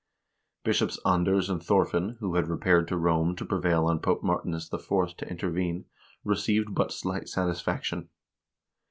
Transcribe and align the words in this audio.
Bishops 0.63 0.99
Anders 1.05 1.47
and 1.47 1.63
Thorfinn, 1.63 2.17
who 2.21 2.33
had 2.33 2.47
repaired 2.47 2.87
to 2.87 2.97
Rome 2.97 3.35
to 3.35 3.45
prevail 3.45 3.85
on 3.85 3.99
Pope 3.99 4.23
Martinus 4.23 4.67
IV. 4.73 4.89
to 5.17 5.29
intervene, 5.29 5.85
received 6.25 6.73
but 6.73 6.91
slight 6.91 7.29
satisfaction. 7.29 8.09